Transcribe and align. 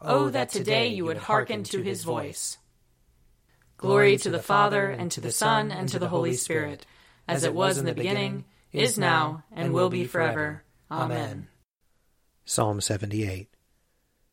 Oh, 0.00 0.26
oh, 0.26 0.30
that 0.30 0.50
today 0.50 0.88
you 0.88 1.04
would 1.04 1.16
hearken 1.16 1.64
to 1.64 1.82
his 1.82 2.04
voice. 2.04 2.58
Glory 3.76 4.16
to 4.18 4.30
the 4.30 4.42
Father, 4.42 4.90
and 4.90 5.10
to 5.10 5.20
the 5.20 5.32
Son, 5.32 5.70
and 5.70 5.88
to 5.88 5.98
the 5.98 6.08
Holy 6.08 6.34
Spirit, 6.34 6.86
as 7.26 7.44
it 7.44 7.54
was 7.54 7.78
in 7.78 7.84
the 7.84 7.94
beginning, 7.94 8.44
is 8.72 8.98
now, 8.98 9.44
and 9.52 9.72
will 9.72 9.90
be 9.90 10.04
forever. 10.04 10.64
Amen. 10.90 11.48
Psalm 12.44 12.80
78 12.80 13.48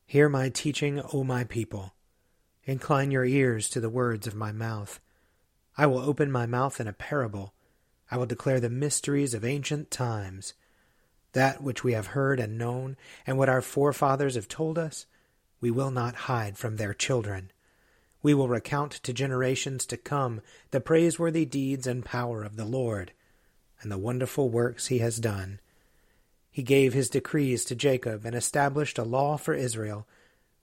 Hear 0.05 0.27
my 0.27 0.49
teaching, 0.49 1.01
O 1.13 1.23
my 1.23 1.43
people. 1.43 1.93
Incline 2.65 3.11
your 3.11 3.25
ears 3.25 3.69
to 3.69 3.79
the 3.79 3.89
words 3.89 4.27
of 4.27 4.35
my 4.35 4.51
mouth. 4.51 4.99
I 5.77 5.85
will 5.87 5.99
open 5.99 6.31
my 6.31 6.45
mouth 6.45 6.79
in 6.79 6.87
a 6.87 6.93
parable. 6.93 7.53
I 8.11 8.17
will 8.17 8.25
declare 8.25 8.59
the 8.59 8.69
mysteries 8.69 9.33
of 9.33 9.45
ancient 9.45 9.89
times. 9.89 10.53
That 11.31 11.63
which 11.63 11.83
we 11.83 11.93
have 11.93 12.07
heard 12.07 12.39
and 12.39 12.57
known, 12.57 12.97
and 13.25 13.37
what 13.37 13.49
our 13.49 13.61
forefathers 13.61 14.35
have 14.35 14.49
told 14.49 14.77
us, 14.77 15.05
we 15.61 15.71
will 15.71 15.91
not 15.91 16.15
hide 16.15 16.57
from 16.57 16.75
their 16.75 16.93
children. 16.93 17.51
We 18.23 18.33
will 18.33 18.47
recount 18.47 18.91
to 18.91 19.13
generations 19.13 19.85
to 19.85 19.97
come 19.97 20.41
the 20.71 20.81
praiseworthy 20.81 21.45
deeds 21.45 21.87
and 21.87 22.03
power 22.03 22.43
of 22.43 22.55
the 22.55 22.65
Lord, 22.65 23.13
and 23.81 23.91
the 23.91 23.97
wonderful 23.97 24.49
works 24.49 24.87
he 24.87 24.97
has 24.97 25.17
done. 25.17 25.59
He 26.51 26.63
gave 26.63 26.93
his 26.93 27.09
decrees 27.09 27.63
to 27.65 27.75
Jacob 27.75 28.25
and 28.25 28.35
established 28.35 28.97
a 28.97 29.03
law 29.03 29.37
for 29.37 29.53
Israel, 29.53 30.07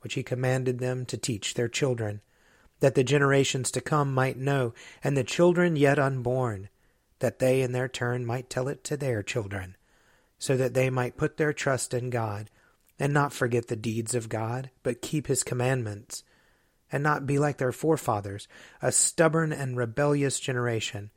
which 0.00 0.14
he 0.14 0.22
commanded 0.22 0.78
them 0.78 1.06
to 1.06 1.16
teach 1.16 1.54
their 1.54 1.68
children, 1.68 2.20
that 2.80 2.94
the 2.94 3.02
generations 3.02 3.70
to 3.72 3.80
come 3.80 4.12
might 4.12 4.36
know, 4.36 4.74
and 5.02 5.16
the 5.16 5.24
children 5.24 5.76
yet 5.76 5.98
unborn, 5.98 6.68
that 7.20 7.38
they 7.38 7.62
in 7.62 7.72
their 7.72 7.88
turn 7.88 8.24
might 8.24 8.50
tell 8.50 8.68
it 8.68 8.84
to 8.84 8.96
their 8.96 9.22
children, 9.22 9.76
so 10.38 10.56
that 10.56 10.74
they 10.74 10.90
might 10.90 11.16
put 11.16 11.36
their 11.36 11.52
trust 11.52 11.94
in 11.94 12.10
God 12.10 12.50
and 12.98 13.12
not 13.12 13.32
forget 13.32 13.68
the 13.68 13.76
deeds 13.76 14.14
of 14.14 14.28
God, 14.28 14.70
but 14.82 15.02
keep 15.02 15.26
his 15.26 15.44
commandments, 15.44 16.24
and 16.90 17.02
not 17.02 17.26
be 17.26 17.38
like 17.38 17.58
their 17.58 17.72
forefathers, 17.72 18.48
a 18.82 18.90
stubborn 18.90 19.52
and 19.52 19.76
rebellious 19.76 20.40
generation, 20.40 21.10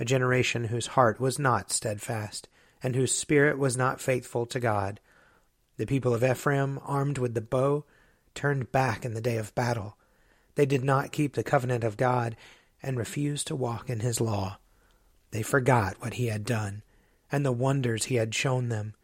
a 0.00 0.04
generation 0.04 0.64
whose 0.64 0.88
heart 0.88 1.20
was 1.20 1.38
not 1.38 1.70
steadfast, 1.70 2.48
and 2.82 2.96
whose 2.96 3.14
spirit 3.14 3.58
was 3.58 3.76
not 3.76 4.00
faithful 4.00 4.46
to 4.46 4.58
God. 4.58 4.98
The 5.76 5.86
people 5.86 6.14
of 6.14 6.24
Ephraim, 6.24 6.80
armed 6.84 7.18
with 7.18 7.34
the 7.34 7.40
bow, 7.40 7.84
turned 8.34 8.72
back 8.72 9.04
in 9.04 9.14
the 9.14 9.20
day 9.20 9.36
of 9.36 9.54
battle. 9.54 9.96
They 10.54 10.66
did 10.66 10.82
not 10.82 11.12
keep 11.12 11.34
the 11.34 11.44
covenant 11.44 11.84
of 11.84 11.96
God, 11.96 12.36
and 12.82 12.98
refused 12.98 13.46
to 13.46 13.56
walk 13.56 13.88
in 13.88 14.00
his 14.00 14.20
law. 14.20 14.58
They 15.30 15.42
forgot 15.42 15.96
what 16.00 16.14
he 16.14 16.26
had 16.26 16.44
done, 16.44 16.82
and 17.30 17.46
the 17.46 17.52
wonders 17.52 18.06
he 18.06 18.16
had 18.16 18.34
shown 18.34 18.68
them 18.68 18.94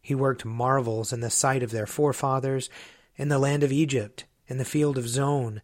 he 0.00 0.14
worked 0.14 0.44
marvels 0.44 1.12
in 1.12 1.20
the 1.20 1.30
sight 1.30 1.62
of 1.62 1.70
their 1.70 1.86
forefathers 1.86 2.70
in 3.16 3.28
the 3.28 3.38
land 3.38 3.62
of 3.62 3.72
Egypt, 3.72 4.24
in 4.46 4.58
the 4.58 4.64
field 4.64 4.96
of 4.96 5.08
Zoan. 5.08 5.60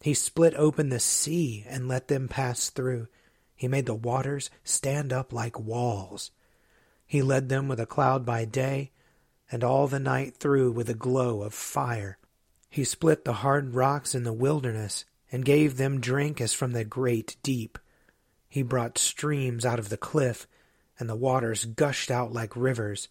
He 0.00 0.14
split 0.14 0.54
open 0.56 0.88
the 0.88 1.00
sea 1.00 1.64
and 1.68 1.88
let 1.88 2.08
them 2.08 2.28
pass 2.28 2.70
through. 2.70 3.08
He 3.54 3.68
made 3.68 3.86
the 3.86 3.94
waters 3.94 4.50
stand 4.64 5.12
up 5.12 5.32
like 5.32 5.58
walls. 5.58 6.30
He 7.06 7.22
led 7.22 7.48
them 7.48 7.68
with 7.68 7.80
a 7.80 7.86
cloud 7.86 8.24
by 8.24 8.44
day, 8.44 8.92
and 9.50 9.64
all 9.64 9.88
the 9.88 9.98
night 9.98 10.36
through 10.36 10.72
with 10.72 10.88
a 10.88 10.94
glow 10.94 11.42
of 11.42 11.52
fire. 11.52 12.18
He 12.68 12.84
split 12.84 13.24
the 13.24 13.32
hard 13.34 13.74
rocks 13.74 14.14
in 14.14 14.22
the 14.22 14.32
wilderness, 14.32 15.04
and 15.32 15.44
gave 15.44 15.76
them 15.76 16.00
drink 16.00 16.40
as 16.40 16.52
from 16.52 16.72
the 16.72 16.84
great 16.84 17.36
deep. 17.42 17.78
He 18.48 18.62
brought 18.62 18.98
streams 18.98 19.64
out 19.64 19.78
of 19.78 19.88
the 19.88 19.96
cliff, 19.96 20.46
and 20.98 21.08
the 21.08 21.16
waters 21.16 21.64
gushed 21.64 22.10
out 22.10 22.32
like 22.32 22.56
rivers. 22.56 23.08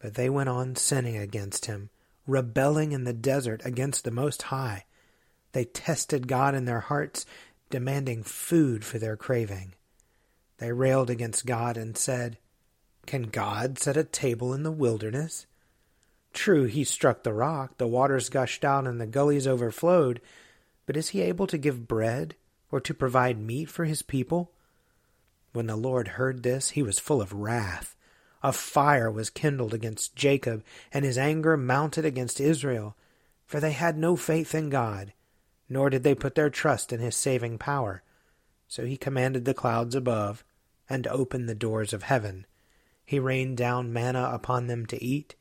But 0.00 0.14
they 0.14 0.30
went 0.30 0.48
on 0.48 0.76
sinning 0.76 1.16
against 1.16 1.66
him, 1.66 1.90
rebelling 2.26 2.92
in 2.92 3.04
the 3.04 3.12
desert 3.12 3.60
against 3.64 4.02
the 4.04 4.10
Most 4.10 4.42
High. 4.42 4.86
They 5.52 5.66
tested 5.66 6.26
God 6.26 6.54
in 6.54 6.64
their 6.64 6.80
hearts, 6.80 7.26
demanding 7.68 8.22
food 8.22 8.84
for 8.84 8.98
their 8.98 9.16
craving. 9.16 9.74
They 10.58 10.72
railed 10.72 11.10
against 11.10 11.46
God 11.46 11.76
and 11.76 11.96
said, 11.96 12.38
Can 13.06 13.24
God 13.24 13.78
set 13.78 13.96
a 13.96 14.04
table 14.04 14.54
in 14.54 14.62
the 14.62 14.72
wilderness? 14.72 15.46
True, 16.32 16.64
he 16.64 16.84
struck 16.84 17.22
the 17.22 17.32
rock, 17.32 17.76
the 17.76 17.86
waters 17.86 18.28
gushed 18.28 18.64
out, 18.64 18.86
and 18.86 19.00
the 19.00 19.06
gullies 19.06 19.46
overflowed, 19.46 20.20
but 20.86 20.96
is 20.96 21.08
he 21.08 21.20
able 21.20 21.46
to 21.48 21.58
give 21.58 21.88
bread 21.88 22.36
or 22.70 22.80
to 22.80 22.94
provide 22.94 23.38
meat 23.38 23.68
for 23.68 23.84
his 23.84 24.02
people? 24.02 24.52
When 25.52 25.66
the 25.66 25.76
Lord 25.76 26.08
heard 26.08 26.42
this, 26.42 26.70
he 26.70 26.82
was 26.82 26.98
full 26.98 27.20
of 27.20 27.32
wrath 27.32 27.96
a 28.42 28.52
fire 28.52 29.10
was 29.10 29.30
kindled 29.30 29.74
against 29.74 30.16
Jacob, 30.16 30.64
and 30.92 31.04
his 31.04 31.18
anger 31.18 31.56
mounted 31.56 32.04
against 32.04 32.40
Israel, 32.40 32.96
for 33.46 33.60
they 33.60 33.72
had 33.72 33.98
no 33.98 34.16
faith 34.16 34.54
in 34.54 34.70
God, 34.70 35.12
nor 35.68 35.90
did 35.90 36.02
they 36.02 36.14
put 36.14 36.34
their 36.34 36.50
trust 36.50 36.92
in 36.92 37.00
his 37.00 37.14
saving 37.14 37.58
power. 37.58 38.02
So 38.68 38.84
he 38.84 38.96
commanded 38.96 39.44
the 39.44 39.54
clouds 39.54 39.94
above, 39.94 40.44
and 40.88 41.06
opened 41.06 41.48
the 41.48 41.54
doors 41.54 41.92
of 41.92 42.04
heaven. 42.04 42.46
He 43.04 43.18
rained 43.18 43.56
down 43.56 43.92
manna 43.92 44.30
upon 44.32 44.66
them 44.66 44.86
to 44.86 45.02
eat, 45.02 45.34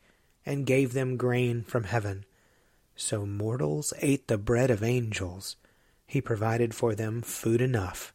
and 0.45 0.65
gave 0.65 0.93
them 0.93 1.17
grain 1.17 1.63
from 1.63 1.83
heaven. 1.83 2.25
So 2.95 3.25
mortals 3.25 3.93
ate 4.01 4.27
the 4.27 4.37
bread 4.37 4.69
of 4.71 4.83
angels. 4.83 5.55
He 6.05 6.21
provided 6.21 6.73
for 6.73 6.95
them 6.95 7.21
food 7.21 7.61
enough. 7.61 8.13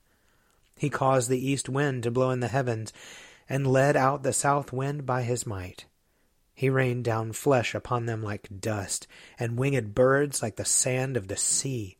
He 0.77 0.91
caused 0.91 1.31
the 1.31 1.49
east 1.49 1.69
wind 1.69 2.03
to 2.03 2.11
blow 2.11 2.31
in 2.31 2.41
the 2.41 2.49
heavens, 2.49 2.93
and 3.49 3.67
led 3.67 3.97
out 3.97 4.23
the 4.23 4.33
south 4.33 4.73
wind 4.73 5.05
by 5.07 5.23
his 5.23 5.47
might. 5.47 5.87
He 6.55 6.71
rained 6.71 7.05
down 7.05 7.33
flesh 7.33 7.75
upon 7.75 8.07
them 8.07 8.23
like 8.23 8.61
dust, 8.61 9.07
and 9.39 9.59
winged 9.59 9.95
birds 9.95 10.43
like 10.43 10.57
the 10.57 10.65
sand 10.65 11.17
of 11.17 11.29
the 11.29 11.37
sea. 11.37 11.97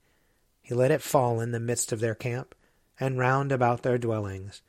He 0.63 0.75
let 0.75 0.91
it 0.91 1.03
fall 1.03 1.41
in 1.41 1.51
the 1.51 1.61
midst 1.61 1.93
of 1.93 2.01
their 2.01 2.15
camp, 2.15 2.55
and 2.99 3.19
round 3.19 3.51
about 3.51 3.83
their 3.83 3.99
dwellings. 3.99 4.63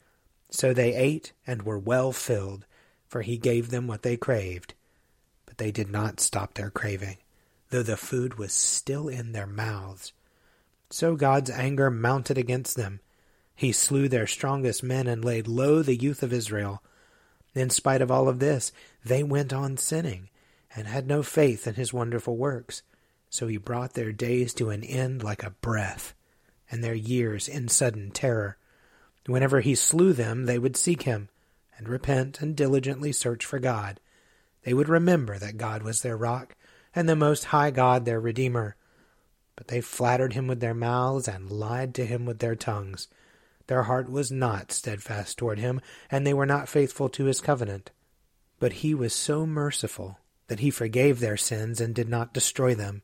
So 0.50 0.74
they 0.74 0.96
ate 0.96 1.34
and 1.46 1.62
were 1.62 1.78
well 1.78 2.12
filled, 2.12 2.66
for 3.08 3.22
he 3.22 3.38
gave 3.38 3.70
them 3.70 3.88
what 3.88 4.02
they 4.02 4.18
craved. 4.18 4.74
But 5.46 5.60
they 5.60 5.72
did 5.72 5.90
not 5.90 6.20
stop 6.20 6.56
their 6.56 6.72
craving, 6.72 7.18
though 7.70 7.84
the 7.84 7.98
food 7.98 8.40
was 8.40 8.54
still 8.54 9.08
in 9.08 9.32
their 9.32 9.48
mouths. 9.48 10.14
So 10.90 11.16
God's 11.16 11.50
anger 11.50 11.92
mounted 11.92 12.38
against 12.38 12.76
them, 12.76 13.00
he 13.56 13.72
slew 13.72 14.08
their 14.08 14.28
strongest 14.28 14.84
men 14.84 15.08
and 15.08 15.24
laid 15.24 15.48
low 15.48 15.82
the 15.82 15.96
youth 15.96 16.22
of 16.22 16.34
Israel. 16.34 16.84
In 17.54 17.70
spite 17.70 18.02
of 18.02 18.12
all 18.12 18.28
of 18.28 18.40
this, 18.40 18.74
they 19.04 19.24
went 19.24 19.54
on 19.54 19.78
sinning 19.78 20.30
and 20.76 20.88
had 20.88 21.08
no 21.08 21.24
faith 21.24 21.66
in 21.66 21.76
his 21.76 21.94
wonderful 21.94 22.36
works. 22.36 22.84
So 23.30 23.48
he 23.48 23.58
brought 23.58 23.94
their 23.94 24.12
days 24.12 24.54
to 24.56 24.70
an 24.70 24.84
end 24.84 25.24
like 25.24 25.44
a 25.44 25.52
breath, 25.62 26.14
and 26.70 26.84
their 26.84 26.94
years 26.94 27.48
in 27.48 27.70
sudden 27.70 28.12
terror. 28.12 28.58
Whenever 29.26 29.62
he 29.62 29.74
slew 29.74 30.14
them, 30.14 30.46
they 30.46 30.60
would 30.60 30.78
seek 30.78 31.04
him, 31.04 31.30
and 31.78 31.88
repent 31.88 32.42
and 32.42 32.56
diligently 32.56 33.12
search 33.12 33.46
for 33.46 33.60
God. 33.60 34.00
They 34.64 34.74
would 34.74 34.90
remember 34.90 35.38
that 35.38 35.58
God 35.58 35.82
was 35.82 36.02
their 36.02 36.18
rock, 36.18 36.56
and 36.94 37.08
the 37.08 37.16
Most 37.16 37.46
High 37.46 37.72
God 37.72 38.06
their 38.06 38.20
Redeemer. 38.20 38.76
But 39.56 39.70
they 39.70 39.82
flattered 39.82 40.34
him 40.34 40.48
with 40.48 40.60
their 40.60 40.74
mouths, 40.74 41.28
and 41.28 41.50
lied 41.50 41.96
to 41.96 42.06
him 42.06 42.26
with 42.26 42.40
their 42.40 42.56
tongues. 42.56 43.08
Their 43.68 43.84
heart 43.84 44.10
was 44.10 44.32
not 44.32 44.72
steadfast 44.72 45.38
toward 45.38 45.60
him, 45.60 45.82
and 46.12 46.26
they 46.26 46.34
were 46.34 46.46
not 46.46 46.70
faithful 46.70 47.10
to 47.10 47.26
his 47.26 47.42
covenant. 47.42 47.92
But 48.60 48.74
he 48.74 48.94
was 48.94 49.14
so 49.14 49.46
merciful 49.46 50.20
that 50.48 50.60
he 50.60 50.70
forgave 50.70 51.20
their 51.20 51.38
sins 51.38 51.82
and 51.82 51.96
did 51.96 52.08
not 52.08 52.34
destroy 52.34 52.76
them. 52.76 53.02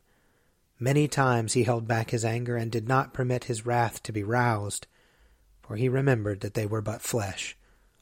Many 0.78 1.08
times 1.08 1.52
he 1.52 1.64
held 1.64 1.86
back 1.86 2.10
his 2.10 2.24
anger 2.24 2.56
and 2.56 2.70
did 2.70 2.88
not 2.88 3.12
permit 3.12 3.44
his 3.44 3.66
wrath 3.66 4.02
to 4.04 4.12
be 4.12 4.22
roused, 4.22 4.86
for 5.62 5.76
he 5.76 5.88
remembered 5.88 6.40
that 6.40 6.54
they 6.54 6.66
were 6.66 6.80
but 6.80 7.02
flesh, 7.02 7.56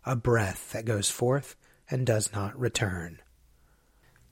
a 0.04 0.16
breath 0.16 0.72
that 0.72 0.84
goes 0.84 1.10
forth 1.10 1.56
and 1.90 2.06
does 2.06 2.32
not 2.32 2.58
return. 2.58 3.20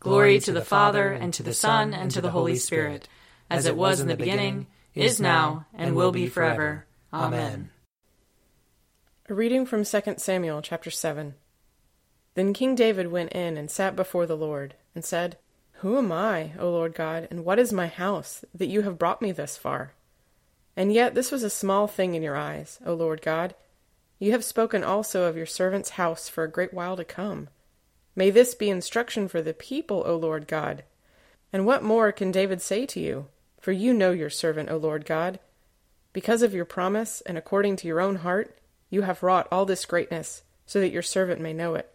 Glory 0.00 0.38
to 0.40 0.52
the 0.52 0.64
Father, 0.64 1.10
and 1.10 1.34
to 1.34 1.42
the 1.42 1.52
Son, 1.52 1.92
and 1.92 2.10
to 2.12 2.20
the 2.20 2.30
Holy 2.30 2.54
Spirit, 2.54 3.08
as 3.50 3.66
it 3.66 3.76
was 3.76 4.00
in 4.00 4.06
the 4.06 4.16
beginning, 4.16 4.68
is 4.94 5.20
now, 5.20 5.66
and 5.74 5.96
will 5.96 6.12
be 6.12 6.28
forever. 6.28 6.86
Amen. 7.12 7.70
A 9.30 9.34
reading 9.34 9.66
from 9.66 9.84
2 9.84 10.00
Samuel 10.16 10.62
chapter 10.62 10.90
7. 10.90 11.34
Then 12.32 12.54
King 12.54 12.74
David 12.74 13.08
went 13.08 13.30
in 13.32 13.58
and 13.58 13.70
sat 13.70 13.94
before 13.94 14.24
the 14.24 14.38
Lord, 14.38 14.74
and 14.94 15.04
said, 15.04 15.36
Who 15.80 15.98
am 15.98 16.10
I, 16.10 16.52
O 16.58 16.70
Lord 16.70 16.94
God, 16.94 17.28
and 17.30 17.44
what 17.44 17.58
is 17.58 17.70
my 17.70 17.88
house, 17.88 18.42
that 18.54 18.68
you 18.68 18.80
have 18.82 18.98
brought 18.98 19.20
me 19.20 19.32
thus 19.32 19.54
far? 19.58 19.92
And 20.78 20.94
yet 20.94 21.14
this 21.14 21.30
was 21.30 21.42
a 21.42 21.50
small 21.50 21.86
thing 21.86 22.14
in 22.14 22.22
your 22.22 22.36
eyes, 22.36 22.78
O 22.86 22.94
Lord 22.94 23.20
God. 23.20 23.54
You 24.18 24.32
have 24.32 24.44
spoken 24.44 24.82
also 24.82 25.24
of 25.24 25.36
your 25.36 25.44
servant's 25.44 25.90
house 25.90 26.30
for 26.30 26.44
a 26.44 26.50
great 26.50 26.72
while 26.72 26.96
to 26.96 27.04
come. 27.04 27.48
May 28.16 28.30
this 28.30 28.54
be 28.54 28.70
instruction 28.70 29.28
for 29.28 29.42
the 29.42 29.52
people, 29.52 30.04
O 30.06 30.16
Lord 30.16 30.48
God. 30.48 30.84
And 31.52 31.66
what 31.66 31.82
more 31.82 32.12
can 32.12 32.32
David 32.32 32.62
say 32.62 32.86
to 32.86 32.98
you? 32.98 33.26
For 33.60 33.72
you 33.72 33.92
know 33.92 34.10
your 34.10 34.30
servant, 34.30 34.70
O 34.70 34.78
Lord 34.78 35.04
God. 35.04 35.38
Because 36.14 36.40
of 36.40 36.54
your 36.54 36.64
promise, 36.64 37.20
and 37.26 37.36
according 37.36 37.76
to 37.76 37.86
your 37.86 38.00
own 38.00 38.16
heart, 38.16 38.57
you 38.90 39.02
have 39.02 39.22
wrought 39.22 39.48
all 39.50 39.64
this 39.64 39.84
greatness, 39.84 40.42
so 40.66 40.80
that 40.80 40.92
your 40.92 41.02
servant 41.02 41.40
may 41.40 41.52
know 41.52 41.74
it. 41.74 41.94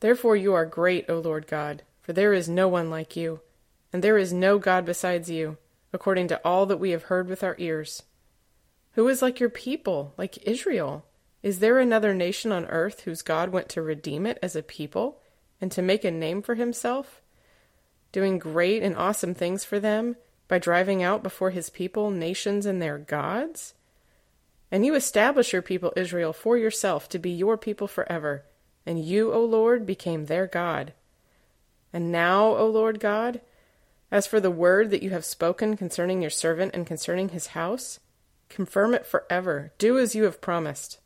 Therefore 0.00 0.36
you 0.36 0.52
are 0.54 0.66
great, 0.66 1.08
O 1.08 1.18
Lord 1.18 1.46
God, 1.46 1.82
for 2.00 2.12
there 2.12 2.32
is 2.32 2.48
no 2.48 2.68
one 2.68 2.90
like 2.90 3.16
you, 3.16 3.40
and 3.92 4.02
there 4.04 4.18
is 4.18 4.32
no 4.32 4.58
God 4.58 4.84
besides 4.84 5.30
you, 5.30 5.56
according 5.92 6.28
to 6.28 6.40
all 6.44 6.66
that 6.66 6.80
we 6.80 6.90
have 6.90 7.04
heard 7.04 7.28
with 7.28 7.42
our 7.42 7.56
ears. 7.58 8.02
Who 8.92 9.08
is 9.08 9.22
like 9.22 9.40
your 9.40 9.50
people, 9.50 10.14
like 10.16 10.46
Israel? 10.46 11.04
Is 11.42 11.60
there 11.60 11.78
another 11.78 12.14
nation 12.14 12.50
on 12.50 12.66
earth 12.66 13.00
whose 13.00 13.22
God 13.22 13.50
went 13.50 13.68
to 13.70 13.82
redeem 13.82 14.26
it 14.26 14.38
as 14.42 14.56
a 14.56 14.62
people 14.62 15.20
and 15.60 15.70
to 15.72 15.82
make 15.82 16.04
a 16.04 16.10
name 16.10 16.42
for 16.42 16.54
himself? 16.54 17.22
Doing 18.10 18.38
great 18.38 18.82
and 18.82 18.96
awesome 18.96 19.34
things 19.34 19.64
for 19.64 19.78
them 19.78 20.16
by 20.48 20.58
driving 20.58 21.02
out 21.02 21.22
before 21.22 21.50
his 21.50 21.70
people 21.70 22.10
nations 22.10 22.66
and 22.66 22.80
their 22.80 22.98
gods? 22.98 23.74
And 24.70 24.84
you 24.84 24.94
establish 24.94 25.52
your 25.52 25.62
people 25.62 25.92
Israel 25.96 26.32
for 26.32 26.56
yourself 26.56 27.08
to 27.10 27.18
be 27.18 27.30
your 27.30 27.56
people 27.56 27.86
forever, 27.86 28.44
and 28.84 29.04
you, 29.04 29.32
O 29.32 29.44
Lord, 29.44 29.86
became 29.86 30.26
their 30.26 30.46
God. 30.46 30.92
And 31.92 32.10
now, 32.10 32.56
O 32.56 32.66
Lord 32.68 33.00
God, 33.00 33.40
as 34.10 34.26
for 34.26 34.40
the 34.40 34.50
word 34.50 34.90
that 34.90 35.02
you 35.02 35.10
have 35.10 35.24
spoken 35.24 35.76
concerning 35.76 36.20
your 36.20 36.30
servant 36.30 36.74
and 36.74 36.86
concerning 36.86 37.30
his 37.30 37.48
house, 37.48 38.00
confirm 38.48 38.94
it 38.94 39.06
forever. 39.06 39.72
Do 39.78 39.98
as 39.98 40.14
you 40.14 40.24
have 40.24 40.40
promised. 40.40 40.98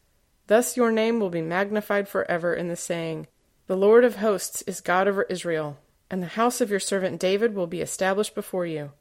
Thus 0.46 0.76
your 0.76 0.90
name 0.90 1.20
will 1.20 1.30
be 1.30 1.42
magnified 1.42 2.08
forever 2.08 2.54
in 2.54 2.68
the 2.68 2.76
saying, 2.76 3.28
The 3.66 3.76
Lord 3.76 4.04
of 4.04 4.16
hosts 4.16 4.62
is 4.62 4.80
God 4.80 5.06
over 5.06 5.22
Israel, 5.24 5.78
and 6.10 6.22
the 6.22 6.28
house 6.28 6.60
of 6.60 6.70
your 6.70 6.80
servant 6.80 7.20
David 7.20 7.54
will 7.54 7.66
be 7.66 7.80
established 7.80 8.34
before 8.34 8.66
you. 8.66 8.92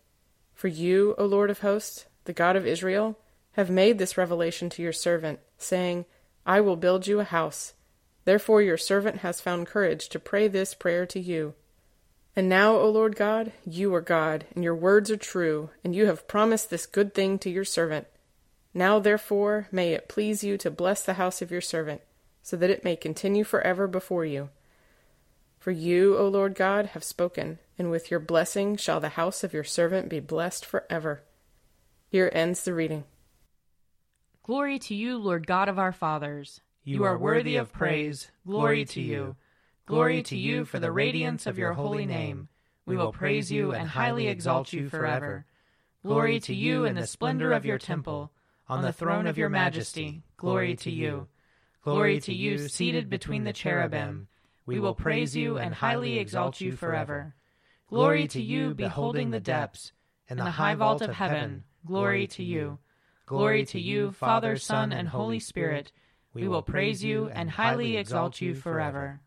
For 0.53 0.67
you, 0.67 1.15
O 1.17 1.25
Lord 1.25 1.49
of 1.49 1.59
hosts, 1.59 2.05
the 2.25 2.33
God 2.33 2.55
of 2.55 2.67
Israel, 2.67 3.17
have 3.59 3.69
made 3.69 3.97
this 3.97 4.17
revelation 4.17 4.69
to 4.69 4.81
your 4.81 4.93
servant, 4.93 5.39
saying, 5.57 6.05
I 6.45 6.61
will 6.61 6.75
build 6.77 7.07
you 7.07 7.19
a 7.19 7.25
house. 7.25 7.73
Therefore 8.23 8.61
your 8.61 8.77
servant 8.77 9.17
has 9.17 9.41
found 9.41 9.67
courage 9.67 10.07
to 10.09 10.19
pray 10.19 10.47
this 10.47 10.73
prayer 10.73 11.05
to 11.07 11.19
you. 11.19 11.53
And 12.35 12.47
now, 12.47 12.77
O 12.77 12.89
Lord 12.89 13.17
God, 13.17 13.51
you 13.65 13.93
are 13.93 14.01
God, 14.01 14.45
and 14.55 14.63
your 14.63 14.75
words 14.75 15.11
are 15.11 15.17
true, 15.17 15.71
and 15.83 15.93
you 15.93 16.05
have 16.05 16.27
promised 16.27 16.69
this 16.69 16.85
good 16.85 17.13
thing 17.13 17.37
to 17.39 17.49
your 17.49 17.65
servant. 17.65 18.07
Now, 18.73 18.97
therefore, 18.97 19.67
may 19.71 19.93
it 19.93 20.07
please 20.07 20.41
you 20.43 20.57
to 20.59 20.71
bless 20.71 21.03
the 21.03 21.15
house 21.15 21.41
of 21.41 21.51
your 21.51 21.59
servant, 21.59 22.01
so 22.41 22.55
that 22.55 22.69
it 22.69 22.85
may 22.85 22.95
continue 22.95 23.43
forever 23.43 23.87
before 23.87 24.25
you. 24.25 24.49
For 25.59 25.71
you, 25.71 26.17
O 26.17 26.29
Lord 26.29 26.55
God, 26.55 26.87
have 26.87 27.03
spoken, 27.03 27.59
and 27.77 27.91
with 27.91 28.09
your 28.09 28.21
blessing 28.21 28.77
shall 28.77 29.01
the 29.01 29.09
house 29.09 29.43
of 29.43 29.53
your 29.53 29.65
servant 29.65 30.07
be 30.07 30.21
blessed 30.21 30.65
forever. 30.65 31.23
Here 32.07 32.31
ends 32.33 32.63
the 32.63 32.73
reading. 32.73 33.03
Glory 34.49 34.79
to 34.79 34.95
you, 34.95 35.19
Lord 35.19 35.45
God 35.45 35.69
of 35.69 35.77
our 35.77 35.91
fathers. 35.91 36.61
You 36.83 37.03
are 37.03 37.19
worthy 37.19 37.55
of 37.57 37.71
praise. 37.71 38.31
Glory 38.47 38.83
to 38.83 38.99
you. 38.99 39.35
Glory 39.85 40.23
to 40.23 40.35
you 40.35 40.65
for 40.65 40.79
the 40.79 40.91
radiance 40.91 41.45
of 41.45 41.59
your 41.59 41.73
holy 41.73 42.07
name. 42.07 42.49
We 42.87 42.97
will 42.97 43.11
praise 43.11 43.51
you 43.51 43.73
and 43.73 43.87
highly 43.87 44.27
exalt 44.27 44.73
you 44.73 44.89
forever. 44.89 45.45
Glory 46.03 46.39
to 46.39 46.55
you 46.55 46.85
in 46.85 46.95
the 46.95 47.05
splendor 47.05 47.51
of 47.51 47.63
your 47.63 47.77
temple 47.77 48.31
on 48.67 48.81
the 48.81 48.91
throne 48.91 49.27
of 49.27 49.37
your 49.37 49.49
majesty. 49.49 50.23
Glory 50.35 50.75
to 50.77 50.89
you. 50.89 51.27
Glory 51.83 52.19
to 52.21 52.33
you, 52.33 52.67
seated 52.67 53.07
between 53.07 53.43
the 53.43 53.53
cherubim. 53.53 54.27
We 54.65 54.79
will 54.79 54.95
praise 54.95 55.35
you 55.35 55.59
and 55.59 55.75
highly 55.75 56.17
exalt 56.17 56.59
you 56.59 56.71
forever. 56.71 57.35
Glory 57.87 58.27
to 58.29 58.41
you, 58.41 58.73
beholding 58.73 59.29
the 59.29 59.39
depths, 59.39 59.91
and 60.27 60.39
the 60.39 60.49
high 60.49 60.73
vault 60.73 61.03
of 61.03 61.13
heaven. 61.13 61.65
Glory 61.85 62.25
to 62.25 62.43
you. 62.43 62.79
Glory 63.29 63.63
to 63.63 63.79
you, 63.79 64.11
Father, 64.11 64.57
Son, 64.57 64.91
and 64.91 65.07
Holy 65.07 65.37
Spirit. 65.37 65.91
We 66.33 66.47
will 66.47 66.63
praise 66.63 67.03
you 67.03 67.29
and 67.29 67.47
highly 67.47 67.95
exalt 67.95 68.41
you 68.41 68.55
forever. 68.55 69.21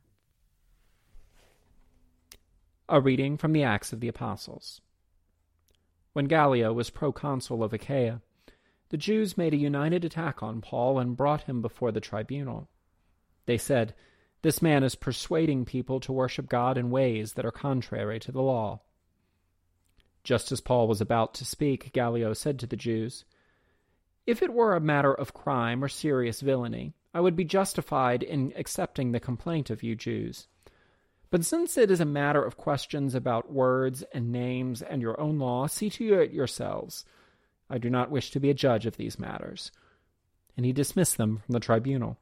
A 2.88 3.00
reading 3.00 3.36
from 3.36 3.52
the 3.52 3.62
Acts 3.62 3.92
of 3.92 4.00
the 4.00 4.08
Apostles. 4.08 4.80
When 6.14 6.24
Gallio 6.24 6.72
was 6.72 6.90
proconsul 6.90 7.62
of 7.62 7.72
Achaia, 7.72 8.20
the 8.88 8.96
Jews 8.96 9.38
made 9.38 9.54
a 9.54 9.56
united 9.56 10.04
attack 10.04 10.42
on 10.42 10.62
Paul 10.62 10.98
and 10.98 11.16
brought 11.16 11.42
him 11.42 11.62
before 11.62 11.92
the 11.92 12.00
tribunal. 12.00 12.68
They 13.46 13.56
said, 13.56 13.94
This 14.42 14.60
man 14.60 14.82
is 14.82 14.96
persuading 14.96 15.64
people 15.64 16.00
to 16.00 16.12
worship 16.12 16.48
God 16.48 16.76
in 16.76 16.90
ways 16.90 17.34
that 17.34 17.46
are 17.46 17.52
contrary 17.52 18.18
to 18.18 18.32
the 18.32 18.42
law. 18.42 18.80
Just 20.24 20.50
as 20.50 20.60
Paul 20.60 20.88
was 20.88 21.00
about 21.00 21.34
to 21.34 21.44
speak, 21.44 21.92
Gallio 21.92 22.32
said 22.32 22.58
to 22.58 22.66
the 22.66 22.76
Jews, 22.76 23.24
If 24.26 24.42
it 24.42 24.52
were 24.52 24.74
a 24.74 24.80
matter 24.80 25.12
of 25.12 25.34
crime 25.34 25.82
or 25.82 25.88
serious 25.88 26.40
villainy, 26.40 26.94
I 27.12 27.20
would 27.20 27.34
be 27.34 27.44
justified 27.44 28.22
in 28.22 28.52
accepting 28.56 29.12
the 29.12 29.20
complaint 29.20 29.68
of 29.68 29.82
you 29.82 29.96
Jews. 29.96 30.46
But 31.30 31.44
since 31.44 31.76
it 31.76 31.90
is 31.90 32.00
a 32.00 32.04
matter 32.04 32.42
of 32.42 32.56
questions 32.56 33.14
about 33.14 33.50
words 33.50 34.02
and 34.12 34.30
names 34.30 34.82
and 34.82 35.02
your 35.02 35.18
own 35.20 35.38
law, 35.38 35.66
see 35.66 35.90
to 35.90 36.20
it 36.20 36.30
yourselves. 36.30 37.04
I 37.68 37.78
do 37.78 37.88
not 37.90 38.10
wish 38.10 38.30
to 38.32 38.40
be 38.40 38.50
a 38.50 38.54
judge 38.54 38.86
of 38.86 38.96
these 38.96 39.18
matters. 39.18 39.72
And 40.56 40.66
he 40.66 40.72
dismissed 40.72 41.16
them 41.16 41.38
from 41.38 41.54
the 41.54 41.60
tribunal. 41.60 42.18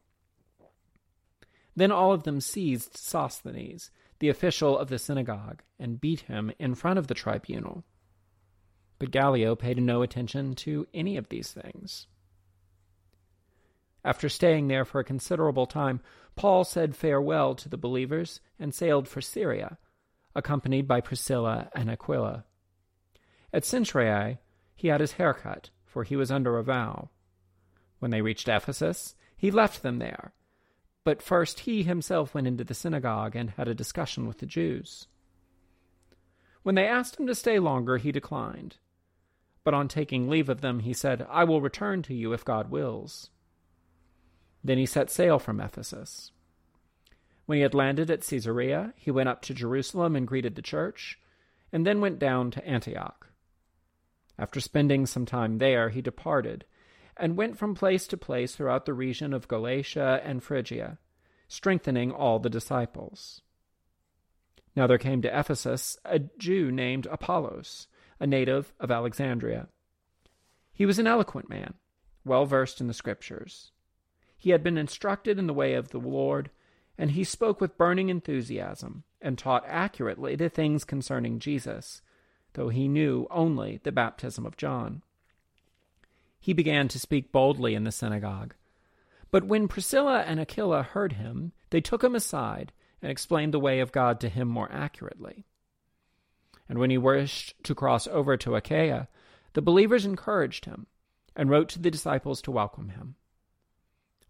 Then 1.74 1.90
all 1.90 2.12
of 2.12 2.22
them 2.22 2.40
seized 2.40 2.96
Sosthenes, 2.96 3.90
the 4.20 4.28
official 4.28 4.78
of 4.78 4.88
the 4.88 4.98
synagogue, 4.98 5.62
and 5.78 6.00
beat 6.00 6.20
him 6.20 6.52
in 6.58 6.74
front 6.74 6.98
of 6.98 7.08
the 7.08 7.14
tribunal. 7.14 7.84
But 9.00 9.10
Gallio 9.10 9.56
paid 9.56 9.82
no 9.82 10.02
attention 10.02 10.54
to 10.56 10.86
any 10.92 11.16
of 11.16 11.30
these 11.30 11.50
things. 11.50 12.06
After 14.04 14.28
staying 14.28 14.68
there 14.68 14.84
for 14.84 15.00
a 15.00 15.04
considerable 15.04 15.66
time, 15.66 16.00
Paul 16.36 16.64
said 16.64 16.94
farewell 16.94 17.54
to 17.56 17.68
the 17.68 17.78
believers 17.78 18.40
and 18.58 18.74
sailed 18.74 19.08
for 19.08 19.22
Syria, 19.22 19.78
accompanied 20.34 20.86
by 20.86 21.00
Priscilla 21.00 21.70
and 21.74 21.90
Aquila. 21.90 22.44
At 23.54 23.64
Cenchreae, 23.64 24.38
he 24.76 24.88
had 24.88 25.00
his 25.00 25.12
hair 25.12 25.32
cut, 25.32 25.70
for 25.86 26.04
he 26.04 26.14
was 26.14 26.30
under 26.30 26.58
a 26.58 26.62
vow. 26.62 27.08
When 28.00 28.10
they 28.10 28.22
reached 28.22 28.48
Ephesus, 28.48 29.14
he 29.34 29.50
left 29.50 29.82
them 29.82 29.98
there. 29.98 30.34
But 31.04 31.22
first 31.22 31.60
he 31.60 31.82
himself 31.82 32.34
went 32.34 32.46
into 32.46 32.64
the 32.64 32.74
synagogue 32.74 33.34
and 33.34 33.50
had 33.50 33.66
a 33.66 33.74
discussion 33.74 34.26
with 34.26 34.38
the 34.38 34.46
Jews. 34.46 35.06
When 36.62 36.74
they 36.74 36.86
asked 36.86 37.18
him 37.18 37.26
to 37.26 37.34
stay 37.34 37.58
longer, 37.58 37.96
he 37.96 38.12
declined. 38.12 38.76
But 39.64 39.74
on 39.74 39.88
taking 39.88 40.28
leave 40.28 40.48
of 40.48 40.60
them, 40.60 40.80
he 40.80 40.92
said, 40.92 41.26
I 41.28 41.44
will 41.44 41.60
return 41.60 42.02
to 42.02 42.14
you 42.14 42.32
if 42.32 42.44
God 42.44 42.70
wills. 42.70 43.30
Then 44.64 44.78
he 44.78 44.86
set 44.86 45.10
sail 45.10 45.38
from 45.38 45.60
Ephesus. 45.60 46.32
When 47.46 47.56
he 47.56 47.62
had 47.62 47.74
landed 47.74 48.10
at 48.10 48.22
Caesarea, 48.22 48.94
he 48.96 49.10
went 49.10 49.28
up 49.28 49.42
to 49.42 49.54
Jerusalem 49.54 50.14
and 50.16 50.26
greeted 50.26 50.54
the 50.54 50.62
church, 50.62 51.18
and 51.72 51.86
then 51.86 52.00
went 52.00 52.18
down 52.18 52.50
to 52.52 52.66
Antioch. 52.66 53.28
After 54.38 54.60
spending 54.60 55.04
some 55.04 55.26
time 55.26 55.58
there, 55.58 55.90
he 55.90 56.00
departed, 56.00 56.64
and 57.16 57.36
went 57.36 57.58
from 57.58 57.74
place 57.74 58.06
to 58.06 58.16
place 58.16 58.54
throughout 58.54 58.86
the 58.86 58.94
region 58.94 59.34
of 59.34 59.48
Galatia 59.48 60.20
and 60.24 60.42
Phrygia, 60.42 60.98
strengthening 61.48 62.10
all 62.10 62.38
the 62.38 62.48
disciples. 62.48 63.42
Now 64.76 64.86
there 64.86 64.98
came 64.98 65.20
to 65.22 65.38
Ephesus 65.38 65.98
a 66.04 66.20
Jew 66.20 66.70
named 66.70 67.06
Apollos, 67.10 67.88
a 68.20 68.26
native 68.26 68.72
of 68.78 68.90
Alexandria. 68.90 69.68
He 70.72 70.86
was 70.86 70.98
an 70.98 71.06
eloquent 71.06 71.48
man, 71.48 71.74
well 72.24 72.46
versed 72.46 72.80
in 72.80 72.86
the 72.86 72.94
Scriptures. 72.94 73.72
He 74.36 74.50
had 74.50 74.62
been 74.62 74.78
instructed 74.78 75.38
in 75.38 75.46
the 75.46 75.54
way 75.54 75.74
of 75.74 75.88
the 75.88 75.98
Lord, 75.98 76.50
and 76.96 77.10
he 77.10 77.24
spoke 77.24 77.60
with 77.60 77.76
burning 77.76 78.08
enthusiasm, 78.08 79.02
and 79.20 79.36
taught 79.36 79.64
accurately 79.66 80.36
the 80.36 80.48
things 80.48 80.84
concerning 80.84 81.40
Jesus 81.40 82.02
though 82.54 82.68
he 82.68 82.88
knew 82.88 83.26
only 83.30 83.80
the 83.82 83.92
baptism 83.92 84.44
of 84.44 84.56
John. 84.56 85.02
He 86.40 86.52
began 86.52 86.88
to 86.88 86.98
speak 86.98 87.32
boldly 87.32 87.74
in 87.74 87.84
the 87.84 87.92
synagogue. 87.92 88.54
But 89.30 89.44
when 89.44 89.68
Priscilla 89.68 90.24
and 90.26 90.40
Aquila 90.40 90.82
heard 90.82 91.14
him, 91.14 91.52
they 91.70 91.80
took 91.80 92.02
him 92.02 92.14
aside 92.14 92.72
and 93.00 93.10
explained 93.10 93.54
the 93.54 93.60
way 93.60 93.80
of 93.80 93.92
God 93.92 94.20
to 94.20 94.28
him 94.28 94.48
more 94.48 94.70
accurately. 94.72 95.44
And 96.70 96.78
when 96.78 96.90
he 96.90 96.98
wished 96.98 97.56
to 97.64 97.74
cross 97.74 98.06
over 98.06 98.36
to 98.36 98.54
Achaia, 98.54 99.08
the 99.54 99.60
believers 99.60 100.06
encouraged 100.06 100.66
him 100.66 100.86
and 101.34 101.50
wrote 101.50 101.68
to 101.70 101.80
the 101.80 101.90
disciples 101.90 102.40
to 102.42 102.52
welcome 102.52 102.90
him. 102.90 103.16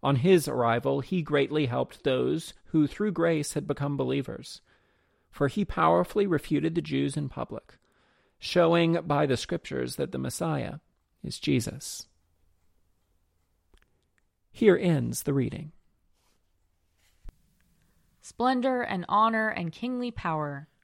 On 0.01 0.15
his 0.15 0.47
arrival, 0.47 1.01
he 1.01 1.21
greatly 1.21 1.67
helped 1.67 2.03
those 2.03 2.55
who 2.65 2.87
through 2.87 3.11
grace 3.11 3.53
had 3.53 3.67
become 3.67 3.95
believers, 3.95 4.61
for 5.29 5.49
he 5.49 5.63
powerfully 5.63 6.25
refuted 6.25 6.73
the 6.73 6.81
Jews 6.81 7.15
in 7.15 7.29
public, 7.29 7.77
showing 8.39 8.99
by 9.03 9.27
the 9.27 9.37
Scriptures 9.37 9.97
that 9.97 10.11
the 10.11 10.17
Messiah 10.17 10.77
is 11.23 11.37
Jesus. 11.37 12.07
Here 14.51 14.75
ends 14.81 15.21
the 15.21 15.33
reading. 15.35 15.73
Splendor 18.23 18.81
and 18.81 19.05
honor 19.07 19.49
and 19.49 19.71
kingly 19.71 20.09
power 20.09 20.67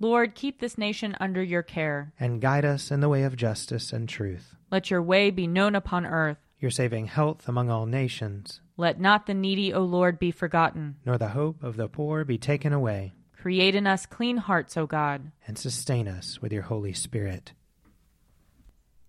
Lord, 0.00 0.34
keep 0.34 0.60
this 0.60 0.76
nation 0.76 1.16
under 1.20 1.42
your 1.42 1.62
care. 1.62 2.12
And 2.18 2.40
guide 2.40 2.64
us 2.64 2.90
in 2.90 3.00
the 3.00 3.08
way 3.08 3.22
of 3.22 3.36
justice 3.36 3.92
and 3.92 4.08
truth. 4.08 4.54
Let 4.70 4.90
your 4.90 5.02
way 5.02 5.30
be 5.30 5.46
known 5.46 5.74
upon 5.74 6.04
earth. 6.04 6.38
Your 6.58 6.70
saving 6.70 7.06
health 7.06 7.48
among 7.48 7.70
all 7.70 7.86
nations. 7.86 8.60
Let 8.76 9.00
not 9.00 9.26
the 9.26 9.34
needy, 9.34 9.72
O 9.72 9.82
Lord, 9.82 10.18
be 10.18 10.30
forgotten. 10.30 10.96
Nor 11.04 11.18
the 11.18 11.28
hope 11.28 11.62
of 11.62 11.76
the 11.76 11.88
poor 11.88 12.24
be 12.24 12.38
taken 12.38 12.72
away. 12.72 13.14
Create 13.36 13.74
in 13.74 13.86
us 13.86 14.06
clean 14.06 14.38
hearts, 14.38 14.76
O 14.76 14.86
God. 14.86 15.30
And 15.46 15.58
sustain 15.58 16.08
us 16.08 16.40
with 16.40 16.52
your 16.52 16.62
Holy 16.62 16.92
Spirit. 16.92 17.52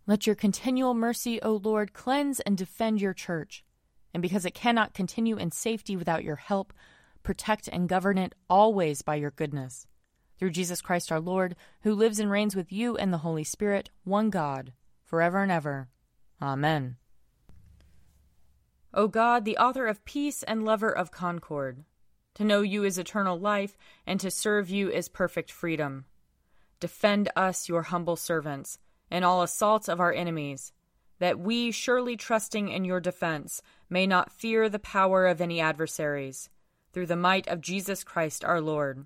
Let 0.06 0.28
your 0.28 0.36
continual 0.36 0.94
mercy, 0.94 1.42
O 1.42 1.54
Lord, 1.54 1.94
cleanse 1.94 2.42
and 2.42 2.56
defend 2.56 3.02
your 3.02 3.14
church. 3.14 3.64
And 4.14 4.22
because 4.22 4.46
it 4.46 4.54
cannot 4.54 4.94
continue 4.94 5.38
in 5.38 5.52
safety 5.52 5.96
without 5.96 6.24
your 6.24 6.36
help, 6.36 6.74
protect 7.24 7.68
and 7.70 7.90
govern 7.90 8.18
it 8.18 8.36
always 8.50 9.02
by 9.02 9.16
your 9.16 9.32
goodness. 9.32 9.88
Through 10.38 10.52
Jesus 10.52 10.82
Christ 10.82 11.12
our 11.12 11.20
Lord, 11.20 11.56
who 11.82 11.94
lives 11.94 12.20
and 12.20 12.30
reigns 12.30 12.56
with 12.56 12.72
you 12.72 12.98
and 12.98 13.14
the 13.14 13.20
Holy 13.20 13.44
Spirit, 13.44 13.90
one 14.04 14.30
God, 14.30 14.74
forever 15.04 15.42
and 15.42 15.52
ever. 15.52 15.90
Amen. 16.42 16.98
O 18.94 19.08
God, 19.08 19.46
the 19.46 19.58
author 19.58 19.88
of 19.88 20.06
peace 20.06 20.44
and 20.44 20.64
lover 20.64 20.90
of 20.90 21.12
concord, 21.12 21.84
to 22.36 22.44
know 22.44 22.62
you 22.62 22.84
is 22.84 22.98
eternal 22.98 23.40
life, 23.40 23.78
and 24.06 24.20
to 24.20 24.30
serve 24.30 24.70
you 24.70 24.90
is 24.90 25.10
perfect 25.10 25.52
freedom. 25.52 26.06
Defend 26.80 27.30
us, 27.36 27.70
your 27.70 27.84
humble 27.84 28.16
servants 28.16 28.78
in 29.10 29.24
all 29.24 29.42
assaults 29.42 29.88
of 29.88 30.00
our 30.00 30.14
enemies, 30.14 30.74
that 31.20 31.40
we, 31.40 31.72
surely 31.72 32.18
trusting 32.18 32.70
in 32.70 32.84
your 32.84 33.00
defense, 33.00 33.62
may 33.90 34.06
not 34.06 34.32
fear 34.32 34.68
the 34.68 34.80
power 34.80 35.28
of 35.28 35.40
any 35.40 35.62
adversaries. 35.62 36.50
Through 36.92 37.06
the 37.08 37.16
might 37.16 37.48
of 37.48 37.62
Jesus 37.62 38.04
Christ 38.04 38.44
our 38.44 38.62
Lord. 38.62 39.06